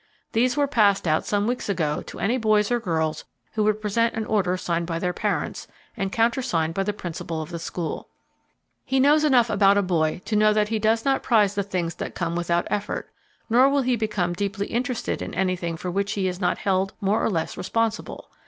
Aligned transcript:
These 0.31 0.57
were 0.57 0.65
passed 0.65 1.07
out 1.07 1.27
some 1.27 1.45
weeks 1.45 1.69
ago 1.69 2.01
to 2.07 2.17
any 2.19 2.39
boys 2.39 2.71
or 2.71 2.79
girls 2.79 3.23
who 3.51 3.63
would 3.65 3.79
present 3.81 4.15
an 4.15 4.25
order 4.25 4.57
signed 4.57 4.87
by 4.87 4.97
their 4.97 5.13
parents, 5.13 5.67
and 5.95 6.11
countersigned 6.11 6.73
by 6.73 6.81
the 6.81 6.91
principal 6.91 7.39
of 7.39 7.51
the 7.51 7.59
school. 7.59 8.07
He 8.83 8.99
knows 8.99 9.23
enough 9.23 9.47
about 9.47 9.77
a 9.77 9.83
boy 9.83 10.21
to 10.25 10.35
know 10.35 10.53
that 10.53 10.69
he 10.69 10.79
does 10.79 11.05
not 11.05 11.21
prize 11.21 11.53
the 11.53 11.61
things 11.61 11.93
that 12.01 12.15
come 12.15 12.35
without 12.35 12.65
effort, 12.71 13.11
nor 13.47 13.69
will 13.69 13.83
he 13.83 13.95
become 13.95 14.33
deeply 14.33 14.65
interested 14.65 15.21
in 15.21 15.35
anything 15.35 15.77
for 15.77 15.91
which 15.91 16.13
he 16.13 16.27
is 16.27 16.41
not 16.41 16.57
held 16.57 16.95
more 16.99 17.23
or 17.23 17.29
less 17.29 17.55
responsible. 17.55 18.31